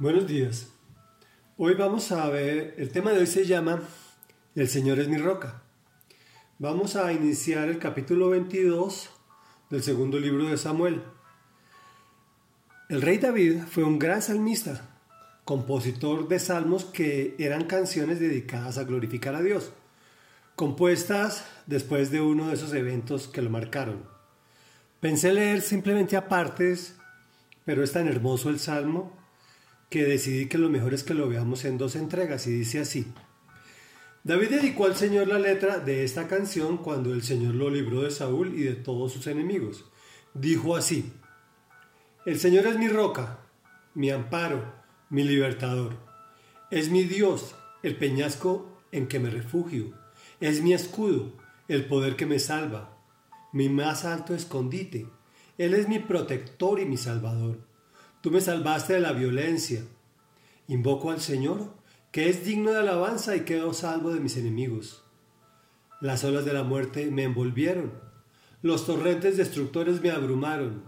Buenos 0.00 0.28
días. 0.28 0.68
Hoy 1.56 1.74
vamos 1.74 2.12
a 2.12 2.28
ver, 2.28 2.76
el 2.78 2.92
tema 2.92 3.10
de 3.10 3.18
hoy 3.18 3.26
se 3.26 3.46
llama 3.46 3.82
El 4.54 4.68
Señor 4.68 5.00
es 5.00 5.08
mi 5.08 5.16
roca. 5.16 5.64
Vamos 6.60 6.94
a 6.94 7.12
iniciar 7.12 7.68
el 7.68 7.80
capítulo 7.80 8.30
22 8.30 9.10
del 9.70 9.82
segundo 9.82 10.20
libro 10.20 10.48
de 10.48 10.56
Samuel. 10.56 11.02
El 12.88 13.02
rey 13.02 13.18
David 13.18 13.62
fue 13.68 13.82
un 13.82 13.98
gran 13.98 14.22
salmista, 14.22 14.88
compositor 15.44 16.28
de 16.28 16.38
salmos 16.38 16.84
que 16.84 17.34
eran 17.40 17.64
canciones 17.64 18.20
dedicadas 18.20 18.78
a 18.78 18.84
glorificar 18.84 19.34
a 19.34 19.42
Dios, 19.42 19.72
compuestas 20.54 21.44
después 21.66 22.12
de 22.12 22.20
uno 22.20 22.46
de 22.46 22.54
esos 22.54 22.72
eventos 22.72 23.26
que 23.26 23.42
lo 23.42 23.50
marcaron. 23.50 24.04
Pensé 25.00 25.32
leer 25.32 25.60
simplemente 25.60 26.16
a 26.16 26.28
partes, 26.28 26.94
pero 27.64 27.82
es 27.82 27.90
tan 27.90 28.06
hermoso 28.06 28.48
el 28.48 28.60
salmo 28.60 29.17
que 29.88 30.04
decidí 30.04 30.46
que 30.46 30.58
lo 30.58 30.68
mejor 30.68 30.94
es 30.94 31.02
que 31.02 31.14
lo 31.14 31.28
veamos 31.28 31.64
en 31.64 31.78
dos 31.78 31.96
entregas 31.96 32.46
y 32.46 32.50
dice 32.50 32.80
así. 32.80 33.06
David 34.24 34.50
dedicó 34.50 34.84
al 34.86 34.96
Señor 34.96 35.28
la 35.28 35.38
letra 35.38 35.78
de 35.78 36.04
esta 36.04 36.28
canción 36.28 36.78
cuando 36.78 37.14
el 37.14 37.22
Señor 37.22 37.54
lo 37.54 37.70
libró 37.70 38.02
de 38.02 38.10
Saúl 38.10 38.52
y 38.54 38.62
de 38.64 38.74
todos 38.74 39.12
sus 39.12 39.26
enemigos. 39.26 39.84
Dijo 40.34 40.76
así, 40.76 41.12
El 42.26 42.38
Señor 42.38 42.66
es 42.66 42.78
mi 42.78 42.88
roca, 42.88 43.38
mi 43.94 44.10
amparo, 44.10 44.74
mi 45.08 45.24
libertador. 45.24 45.96
Es 46.70 46.90
mi 46.90 47.04
Dios, 47.04 47.54
el 47.82 47.96
peñasco 47.96 48.82
en 48.92 49.08
que 49.08 49.18
me 49.18 49.30
refugio. 49.30 49.94
Es 50.40 50.62
mi 50.62 50.74
escudo, 50.74 51.32
el 51.68 51.86
poder 51.86 52.16
que 52.16 52.26
me 52.26 52.38
salva, 52.38 52.98
mi 53.52 53.68
más 53.68 54.04
alto 54.04 54.34
escondite. 54.34 55.06
Él 55.56 55.74
es 55.74 55.88
mi 55.88 55.98
protector 55.98 56.80
y 56.80 56.84
mi 56.84 56.96
salvador. 56.96 57.67
Tú 58.20 58.32
me 58.32 58.40
salvaste 58.40 58.94
de 58.94 59.00
la 59.00 59.12
violencia. 59.12 59.84
Invoco 60.66 61.10
al 61.10 61.20
Señor, 61.20 61.72
que 62.10 62.28
es 62.28 62.44
digno 62.44 62.72
de 62.72 62.78
alabanza 62.78 63.36
y 63.36 63.40
quedo 63.40 63.72
salvo 63.72 64.12
de 64.12 64.18
mis 64.18 64.36
enemigos. 64.36 65.04
Las 66.00 66.24
olas 66.24 66.44
de 66.44 66.52
la 66.52 66.64
muerte 66.64 67.10
me 67.12 67.22
envolvieron. 67.22 67.92
Los 68.60 68.86
torrentes 68.86 69.36
destructores 69.36 70.00
me 70.00 70.10
abrumaron. 70.10 70.82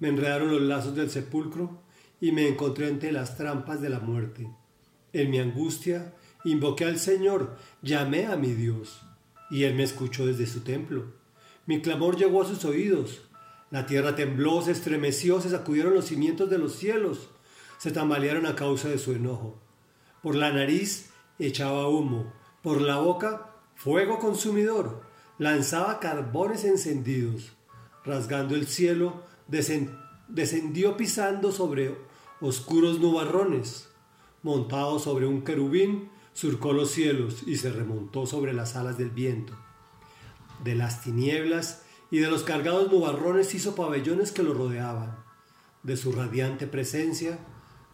Me 0.00 0.08
enredaron 0.08 0.50
los 0.50 0.62
lazos 0.62 0.96
del 0.96 1.10
sepulcro 1.10 1.80
y 2.20 2.32
me 2.32 2.48
encontré 2.48 2.88
entre 2.88 3.12
las 3.12 3.36
trampas 3.36 3.80
de 3.80 3.90
la 3.90 4.00
muerte. 4.00 4.48
En 5.12 5.30
mi 5.30 5.38
angustia 5.38 6.12
invoqué 6.44 6.86
al 6.86 6.98
Señor, 6.98 7.56
llamé 7.82 8.26
a 8.26 8.36
mi 8.36 8.52
Dios, 8.52 9.02
y 9.48 9.62
Él 9.62 9.76
me 9.76 9.84
escuchó 9.84 10.26
desde 10.26 10.46
su 10.46 10.62
templo. 10.62 11.14
Mi 11.66 11.80
clamor 11.80 12.16
llegó 12.16 12.42
a 12.42 12.46
sus 12.46 12.64
oídos 12.64 13.22
la 13.70 13.86
tierra 13.86 14.14
tembló, 14.14 14.62
se 14.62 14.70
estremeció, 14.72 15.40
se 15.40 15.50
sacudieron 15.50 15.94
los 15.94 16.06
cimientos 16.06 16.50
de 16.50 16.58
los 16.58 16.76
cielos, 16.76 17.30
se 17.78 17.90
tambalearon 17.90 18.46
a 18.46 18.54
causa 18.54 18.88
de 18.88 18.98
su 18.98 19.12
enojo. 19.12 19.58
Por 20.22 20.36
la 20.36 20.52
nariz 20.52 21.10
echaba 21.38 21.88
humo, 21.88 22.32
por 22.62 22.80
la 22.80 22.98
boca 22.98 23.50
fuego 23.74 24.18
consumidor, 24.18 25.02
lanzaba 25.38 26.00
carbones 26.00 26.64
encendidos. 26.64 27.52
Rasgando 28.04 28.54
el 28.54 28.66
cielo, 28.66 29.22
descendió 30.28 30.96
pisando 30.96 31.52
sobre 31.52 31.96
oscuros 32.40 33.00
nubarrones. 33.00 33.88
Montado 34.42 34.98
sobre 34.98 35.26
un 35.26 35.42
querubín, 35.42 36.10
surcó 36.32 36.72
los 36.72 36.90
cielos 36.90 37.42
y 37.46 37.56
se 37.56 37.70
remontó 37.70 38.26
sobre 38.26 38.52
las 38.52 38.76
alas 38.76 38.98
del 38.98 39.10
viento. 39.10 39.54
De 40.62 40.74
las 40.74 41.02
tinieblas 41.02 41.83
y 42.14 42.20
de 42.20 42.30
los 42.30 42.44
cargados 42.44 42.92
nubarrones 42.92 43.56
hizo 43.56 43.74
pabellones 43.74 44.30
que 44.30 44.44
lo 44.44 44.54
rodeaban. 44.54 45.18
De 45.82 45.96
su 45.96 46.12
radiante 46.12 46.68
presencia 46.68 47.40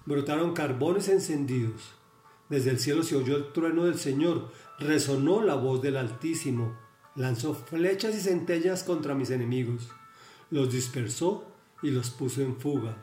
brotaron 0.04 0.52
carbones 0.52 1.08
encendidos. 1.08 1.92
Desde 2.50 2.68
el 2.68 2.78
cielo 2.78 3.02
se 3.02 3.16
oyó 3.16 3.34
el 3.38 3.50
trueno 3.54 3.84
del 3.84 3.98
Señor, 3.98 4.52
resonó 4.78 5.42
la 5.42 5.54
voz 5.54 5.80
del 5.80 5.96
Altísimo, 5.96 6.76
lanzó 7.16 7.54
flechas 7.54 8.14
y 8.14 8.20
centellas 8.20 8.84
contra 8.84 9.14
mis 9.14 9.30
enemigos, 9.30 9.88
los 10.50 10.70
dispersó 10.70 11.46
y 11.82 11.90
los 11.90 12.10
puso 12.10 12.42
en 12.42 12.56
fuga. 12.56 13.02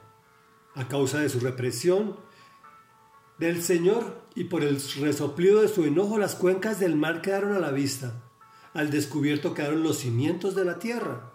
A 0.75 0.87
causa 0.87 1.17
de 1.21 1.29
su 1.29 1.39
represión 1.39 2.15
del 3.39 3.63
Señor 3.63 4.21
y 4.35 4.43
por 4.43 4.63
el 4.63 4.79
resoplido 4.99 5.63
de 5.63 5.67
su 5.67 5.83
enojo, 5.83 6.19
las 6.19 6.35
cuencas 6.35 6.79
del 6.79 6.95
mar 6.95 7.23
quedaron 7.23 7.53
a 7.53 7.59
la 7.59 7.71
vista 7.71 8.21
al 8.73 8.91
descubierto 8.91 9.53
quedaron 9.53 9.83
los 9.83 9.99
cimientos 9.99 10.55
de 10.55 10.65
la 10.65 10.79
tierra. 10.79 11.31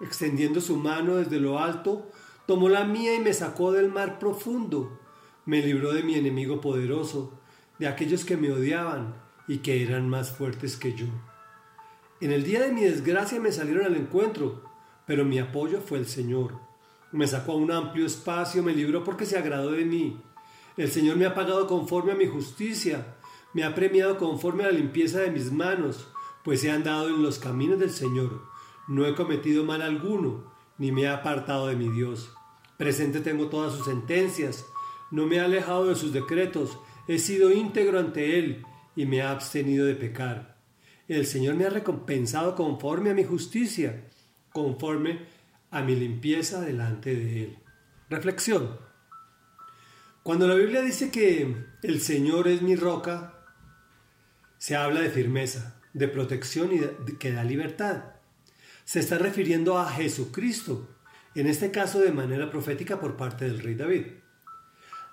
Extendiendo 0.00 0.60
su 0.60 0.76
mano 0.76 1.16
desde 1.16 1.40
lo 1.40 1.58
alto, 1.58 2.10
tomó 2.46 2.68
la 2.68 2.84
mía 2.84 3.14
y 3.14 3.20
me 3.20 3.32
sacó 3.32 3.72
del 3.72 3.90
mar 3.90 4.18
profundo. 4.18 4.98
Me 5.46 5.62
libró 5.62 5.92
de 5.92 6.02
mi 6.02 6.14
enemigo 6.14 6.60
poderoso, 6.60 7.32
de 7.78 7.88
aquellos 7.88 8.24
que 8.24 8.36
me 8.36 8.52
odiaban 8.52 9.14
y 9.48 9.58
que 9.58 9.82
eran 9.82 10.08
más 10.08 10.30
fuertes 10.32 10.76
que 10.76 10.92
yo. 10.92 11.06
En 12.20 12.32
el 12.32 12.44
día 12.44 12.60
de 12.60 12.72
mi 12.72 12.82
desgracia 12.82 13.40
me 13.40 13.52
salieron 13.52 13.86
al 13.86 13.96
encuentro, 13.96 14.62
pero 15.06 15.24
mi 15.24 15.38
apoyo 15.38 15.80
fue 15.80 15.98
el 15.98 16.06
Señor. 16.06 16.58
Me 17.12 17.26
sacó 17.26 17.52
a 17.52 17.56
un 17.56 17.70
amplio 17.70 18.06
espacio, 18.06 18.62
me 18.62 18.74
libró 18.74 19.04
porque 19.04 19.26
se 19.26 19.38
agradó 19.38 19.72
de 19.72 19.84
mí. 19.84 20.20
El 20.76 20.90
Señor 20.90 21.16
me 21.16 21.26
ha 21.26 21.34
pagado 21.34 21.66
conforme 21.66 22.12
a 22.12 22.16
mi 22.16 22.26
justicia, 22.26 23.14
me 23.54 23.64
ha 23.64 23.74
premiado 23.74 24.18
conforme 24.18 24.64
a 24.64 24.66
la 24.66 24.72
limpieza 24.72 25.20
de 25.20 25.30
mis 25.30 25.52
manos 25.52 26.08
pues 26.46 26.62
he 26.62 26.70
andado 26.70 27.08
en 27.08 27.24
los 27.24 27.40
caminos 27.40 27.80
del 27.80 27.90
Señor, 27.90 28.40
no 28.86 29.04
he 29.04 29.16
cometido 29.16 29.64
mal 29.64 29.82
alguno, 29.82 30.44
ni 30.78 30.92
me 30.92 31.02
he 31.02 31.08
apartado 31.08 31.66
de 31.66 31.74
mi 31.74 31.88
Dios. 31.88 32.32
Presente 32.76 33.18
tengo 33.18 33.48
todas 33.48 33.74
sus 33.74 33.86
sentencias, 33.86 34.64
no 35.10 35.26
me 35.26 35.36
he 35.36 35.40
alejado 35.40 35.86
de 35.86 35.96
sus 35.96 36.12
decretos, 36.12 36.78
he 37.08 37.18
sido 37.18 37.50
íntegro 37.50 37.98
ante 37.98 38.38
Él 38.38 38.64
y 38.94 39.06
me 39.06 39.16
he 39.16 39.22
abstenido 39.22 39.86
de 39.86 39.96
pecar. 39.96 40.56
El 41.08 41.26
Señor 41.26 41.56
me 41.56 41.64
ha 41.64 41.70
recompensado 41.70 42.54
conforme 42.54 43.10
a 43.10 43.14
mi 43.14 43.24
justicia, 43.24 44.04
conforme 44.52 45.26
a 45.72 45.82
mi 45.82 45.96
limpieza 45.96 46.60
delante 46.60 47.12
de 47.12 47.42
Él. 47.42 47.58
Reflexión. 48.08 48.78
Cuando 50.22 50.46
la 50.46 50.54
Biblia 50.54 50.80
dice 50.80 51.10
que 51.10 51.56
el 51.82 52.00
Señor 52.00 52.46
es 52.46 52.62
mi 52.62 52.76
roca, 52.76 53.34
se 54.58 54.76
habla 54.76 55.00
de 55.00 55.10
firmeza, 55.10 55.75
de 55.96 56.08
protección 56.08 56.70
y 56.74 57.14
que 57.14 57.32
da 57.32 57.42
libertad. 57.42 58.04
Se 58.84 59.00
está 59.00 59.16
refiriendo 59.16 59.78
a 59.78 59.90
Jesucristo, 59.90 60.86
en 61.34 61.46
este 61.46 61.70
caso 61.70 62.00
de 62.00 62.12
manera 62.12 62.50
profética 62.50 63.00
por 63.00 63.16
parte 63.16 63.46
del 63.46 63.60
rey 63.60 63.74
David. 63.74 64.06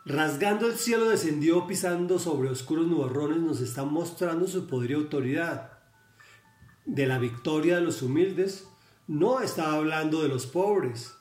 Rasgando 0.05 0.67
el 0.67 0.75
cielo 0.75 1.09
descendió 1.09 1.65
pisando 1.65 2.19
sobre 2.19 2.49
oscuros 2.49 2.87
nubarrones, 2.87 3.39
nos 3.39 3.61
está 3.61 3.85
mostrando 3.85 4.45
su 4.45 4.67
poder 4.67 4.91
y 4.91 4.95
autoridad. 4.95 5.79
De 6.85 7.07
la 7.07 7.17
victoria 7.17 7.75
de 7.75 7.81
los 7.81 8.01
humildes, 8.01 8.67
no 9.07 9.39
está 9.39 9.71
hablando 9.71 10.21
de 10.21 10.27
los 10.27 10.45
pobres, 10.45 11.13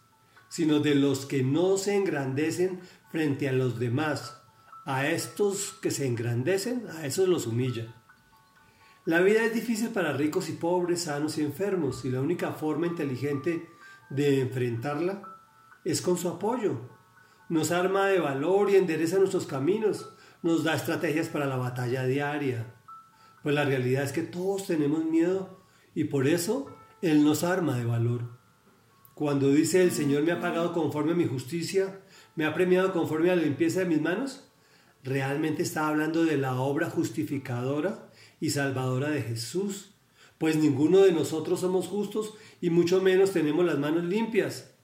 sino 0.49 0.81
de 0.81 0.97
los 0.97 1.25
que 1.25 1.45
no 1.45 1.79
se 1.79 1.95
engrandecen 1.95 2.81
frente 3.13 3.49
a 3.49 3.53
los 3.53 3.79
demás. 3.79 4.39
A 4.87 5.07
estos 5.07 5.75
que 5.81 5.93
se 5.93 6.09
engrandecen, 6.09 6.89
a 6.89 7.07
esos 7.07 7.29
los 7.29 7.47
humilla. 7.47 8.02
La 9.05 9.21
vida 9.21 9.45
es 9.45 9.53
difícil 9.53 9.89
para 9.89 10.13
ricos 10.13 10.49
y 10.49 10.53
pobres, 10.53 11.03
sanos 11.03 11.37
y 11.37 11.43
enfermos, 11.43 12.05
y 12.05 12.11
la 12.11 12.21
única 12.21 12.53
forma 12.53 12.87
inteligente 12.87 13.69
de 14.11 14.43
enfrentarla 14.43 15.23
es 15.85 16.01
con 16.01 16.17
su 16.17 16.29
apoyo. 16.29 16.79
Nos 17.49 17.73
arma 17.73 18.07
de 18.07 18.21
valor 18.21 18.71
y 18.71 18.77
endereza 18.77 19.19
nuestros 19.19 19.47
caminos, 19.47 20.15
nos 20.43 20.63
da 20.63 20.77
estrategias 20.77 21.27
para 21.27 21.47
la 21.47 21.57
batalla 21.57 22.05
diaria. 22.05 22.77
Pues 23.43 23.57
la 23.57 23.65
realidad 23.65 24.05
es 24.05 24.13
que 24.13 24.23
todos 24.23 24.69
tenemos 24.69 25.05
miedo 25.05 25.65
y 25.97 26.05
por 26.05 26.29
eso 26.29 26.73
Él 27.01 27.25
nos 27.25 27.43
arma 27.43 27.77
de 27.77 27.85
valor. 27.85 28.39
Cuando 29.15 29.49
dice 29.49 29.83
el 29.83 29.91
Señor 29.91 30.23
me 30.23 30.31
ha 30.31 30.41
pagado 30.41 30.73
conforme 30.73 31.13
a 31.13 31.17
mi 31.17 31.27
justicia, 31.27 32.03
me 32.37 32.45
ha 32.45 32.55
premiado 32.55 32.93
conforme 32.93 33.33
a 33.33 33.37
la 33.37 33.43
limpieza 33.43 33.81
de 33.81 33.87
mis 33.87 34.01
manos, 34.01 34.49
realmente 35.03 35.65
está 35.65 35.89
hablando 35.89 36.25
de 36.25 36.37
la 36.37 36.55
obra 36.55 36.89
justificadora 36.89 38.12
y 38.43 38.51
salvadora 38.51 39.09
de 39.11 39.23
Jesús, 39.23 39.95
pues 40.37 40.57
ninguno 40.57 40.99
de 40.99 41.13
nosotros 41.13 41.61
somos 41.61 41.87
justos 41.87 42.35
y 42.61 42.71
mucho 42.71 43.01
menos 43.01 43.31
tenemos 43.31 43.65
las 43.65 43.79
manos 43.79 44.03
limpias. 44.03 44.75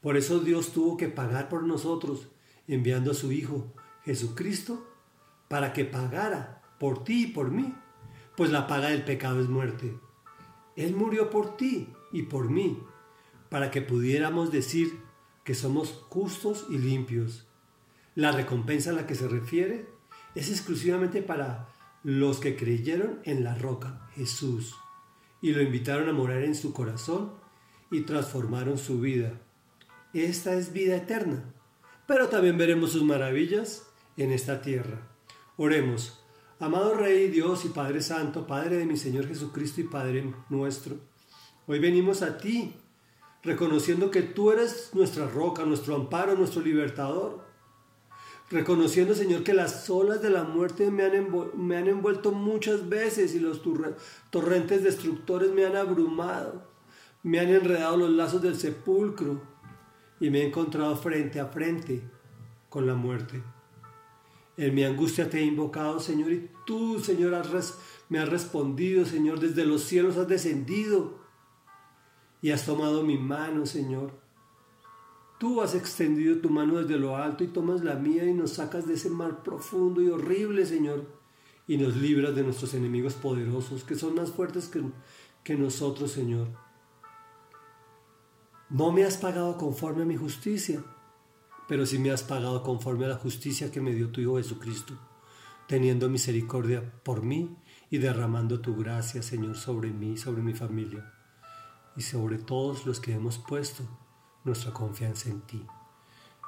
Por 0.00 0.16
eso 0.16 0.38
Dios 0.38 0.72
tuvo 0.72 0.96
que 0.96 1.08
pagar 1.08 1.48
por 1.48 1.64
nosotros, 1.64 2.28
enviando 2.68 3.10
a 3.10 3.14
su 3.14 3.32
Hijo 3.32 3.74
Jesucristo, 4.04 4.88
para 5.48 5.72
que 5.72 5.84
pagara 5.84 6.62
por 6.78 7.02
ti 7.02 7.24
y 7.24 7.26
por 7.32 7.50
mí, 7.50 7.74
pues 8.36 8.52
la 8.52 8.68
paga 8.68 8.90
del 8.90 9.02
pecado 9.02 9.40
es 9.40 9.48
muerte. 9.48 9.98
Él 10.76 10.94
murió 10.94 11.30
por 11.30 11.56
ti 11.56 11.88
y 12.12 12.22
por 12.22 12.48
mí, 12.48 12.78
para 13.48 13.72
que 13.72 13.82
pudiéramos 13.82 14.52
decir 14.52 15.00
que 15.42 15.56
somos 15.56 16.04
justos 16.10 16.66
y 16.70 16.78
limpios. 16.78 17.44
La 18.14 18.30
recompensa 18.30 18.90
a 18.90 18.92
la 18.92 19.08
que 19.08 19.16
se 19.16 19.26
refiere 19.26 19.88
es 20.36 20.48
exclusivamente 20.48 21.22
para 21.22 21.66
los 22.02 22.38
que 22.40 22.56
creyeron 22.56 23.20
en 23.24 23.44
la 23.44 23.54
roca, 23.54 24.08
Jesús, 24.14 24.76
y 25.40 25.52
lo 25.52 25.62
invitaron 25.62 26.08
a 26.08 26.12
morar 26.12 26.42
en 26.42 26.54
su 26.54 26.72
corazón 26.72 27.32
y 27.90 28.00
transformaron 28.00 28.78
su 28.78 29.00
vida. 29.00 29.40
Esta 30.12 30.54
es 30.54 30.72
vida 30.72 30.96
eterna, 30.96 31.44
pero 32.06 32.28
también 32.28 32.58
veremos 32.58 32.92
sus 32.92 33.02
maravillas 33.02 33.88
en 34.16 34.32
esta 34.32 34.60
tierra. 34.62 35.08
Oremos. 35.56 36.18
Amado 36.58 36.94
Rey, 36.94 37.28
Dios 37.28 37.64
y 37.64 37.68
Padre 37.68 38.00
Santo, 38.00 38.46
Padre 38.46 38.76
de 38.76 38.86
mi 38.86 38.96
Señor 38.96 39.26
Jesucristo 39.26 39.80
y 39.80 39.84
Padre 39.84 40.32
nuestro, 40.48 40.96
hoy 41.66 41.80
venimos 41.80 42.22
a 42.22 42.38
ti, 42.38 42.74
reconociendo 43.42 44.10
que 44.10 44.22
tú 44.22 44.52
eres 44.52 44.90
nuestra 44.92 45.26
roca, 45.26 45.64
nuestro 45.64 45.96
amparo, 45.96 46.36
nuestro 46.36 46.62
libertador. 46.62 47.44
Reconociendo, 48.52 49.14
Señor, 49.14 49.44
que 49.44 49.54
las 49.54 49.88
olas 49.88 50.20
de 50.20 50.28
la 50.28 50.44
muerte 50.44 50.90
me 50.90 51.04
han, 51.04 51.28
me 51.56 51.76
han 51.78 51.88
envuelto 51.88 52.32
muchas 52.32 52.86
veces 52.86 53.34
y 53.34 53.40
los 53.40 53.62
torrentes 54.28 54.84
destructores 54.84 55.50
me 55.50 55.64
han 55.64 55.74
abrumado, 55.74 56.62
me 57.22 57.40
han 57.40 57.48
enredado 57.48 57.96
los 57.96 58.10
lazos 58.10 58.42
del 58.42 58.56
sepulcro 58.56 59.40
y 60.20 60.28
me 60.28 60.42
he 60.42 60.46
encontrado 60.48 60.94
frente 60.96 61.40
a 61.40 61.46
frente 61.46 62.02
con 62.68 62.86
la 62.86 62.94
muerte. 62.94 63.42
En 64.58 64.74
mi 64.74 64.84
angustia 64.84 65.30
te 65.30 65.38
he 65.38 65.44
invocado, 65.44 65.98
Señor, 65.98 66.30
y 66.30 66.50
tú, 66.66 67.00
Señor, 67.00 67.32
me 68.10 68.18
has 68.18 68.28
respondido, 68.28 69.06
Señor, 69.06 69.40
desde 69.40 69.64
los 69.64 69.82
cielos 69.82 70.18
has 70.18 70.28
descendido 70.28 71.22
y 72.42 72.50
has 72.50 72.66
tomado 72.66 73.02
mi 73.02 73.16
mano, 73.16 73.64
Señor. 73.64 74.21
Tú 75.42 75.60
has 75.60 75.74
extendido 75.74 76.38
tu 76.38 76.50
mano 76.50 76.78
desde 76.78 77.00
lo 77.00 77.16
alto 77.16 77.42
y 77.42 77.48
tomas 77.48 77.82
la 77.82 77.96
mía 77.96 78.24
y 78.24 78.32
nos 78.32 78.52
sacas 78.52 78.86
de 78.86 78.94
ese 78.94 79.10
mar 79.10 79.42
profundo 79.42 80.00
y 80.00 80.06
horrible, 80.08 80.64
Señor, 80.64 81.04
y 81.66 81.78
nos 81.78 81.96
libras 81.96 82.36
de 82.36 82.44
nuestros 82.44 82.74
enemigos 82.74 83.14
poderosos, 83.14 83.82
que 83.82 83.96
son 83.96 84.14
más 84.14 84.30
fuertes 84.30 84.68
que, 84.68 84.80
que 85.42 85.56
nosotros, 85.56 86.12
Señor. 86.12 86.46
No 88.70 88.92
me 88.92 89.02
has 89.02 89.16
pagado 89.16 89.58
conforme 89.58 90.02
a 90.04 90.06
mi 90.06 90.16
justicia 90.16 90.84
pero 91.72 91.86
si 91.86 91.98
me 91.98 92.10
has 92.10 92.22
pagado 92.22 92.62
conforme 92.62 93.06
a 93.06 93.08
la 93.08 93.16
justicia 93.16 93.70
que 93.70 93.80
me 93.80 93.94
dio 93.94 94.10
tu 94.10 94.20
Hijo 94.20 94.36
Jesucristo, 94.36 94.94
teniendo 95.66 96.10
misericordia 96.10 96.92
por 97.02 97.22
mí 97.22 97.56
y 97.88 97.96
derramando 97.96 98.60
tu 98.60 98.76
gracia, 98.76 99.22
Señor, 99.22 99.56
sobre 99.56 99.90
mí, 99.90 100.18
sobre 100.18 100.42
mi 100.42 100.52
familia 100.52 101.10
y 101.96 102.02
sobre 102.02 102.36
todos 102.36 102.84
los 102.84 103.00
que 103.00 103.14
hemos 103.14 103.38
puesto 103.38 104.01
nuestra 104.44 104.72
confianza 104.72 105.28
en 105.28 105.40
ti. 105.42 105.66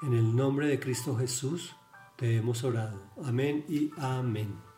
En 0.02 0.14
el 0.14 0.34
nombre 0.34 0.66
de 0.66 0.80
Cristo 0.80 1.16
Jesús 1.16 1.76
te 2.16 2.36
hemos 2.36 2.64
orado. 2.64 3.00
Amén 3.24 3.64
y 3.68 3.90
amén. 3.98 4.73